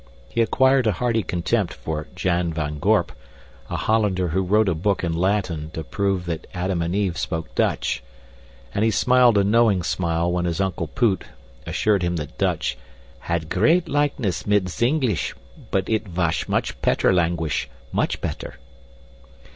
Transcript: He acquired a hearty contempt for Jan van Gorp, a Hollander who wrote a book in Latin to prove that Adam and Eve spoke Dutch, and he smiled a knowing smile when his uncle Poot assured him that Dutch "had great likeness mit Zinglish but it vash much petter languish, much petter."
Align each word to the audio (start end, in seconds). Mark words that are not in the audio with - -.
He 0.29 0.41
acquired 0.41 0.87
a 0.87 0.93
hearty 0.93 1.21
contempt 1.21 1.75
for 1.75 2.07
Jan 2.15 2.51
van 2.51 2.79
Gorp, 2.79 3.11
a 3.69 3.75
Hollander 3.77 4.29
who 4.29 4.41
wrote 4.41 4.67
a 4.67 4.73
book 4.73 5.03
in 5.03 5.13
Latin 5.13 5.69
to 5.75 5.83
prove 5.83 6.25
that 6.25 6.47
Adam 6.55 6.81
and 6.81 6.95
Eve 6.95 7.19
spoke 7.19 7.53
Dutch, 7.53 8.01
and 8.73 8.83
he 8.83 8.89
smiled 8.89 9.37
a 9.37 9.43
knowing 9.43 9.83
smile 9.83 10.31
when 10.31 10.45
his 10.45 10.59
uncle 10.59 10.87
Poot 10.87 11.25
assured 11.67 12.01
him 12.01 12.15
that 12.15 12.39
Dutch 12.39 12.79
"had 13.19 13.47
great 13.47 13.87
likeness 13.87 14.47
mit 14.47 14.69
Zinglish 14.69 15.35
but 15.69 15.87
it 15.87 16.07
vash 16.07 16.47
much 16.47 16.81
petter 16.81 17.13
languish, 17.13 17.69
much 17.93 18.21
petter." 18.21 18.55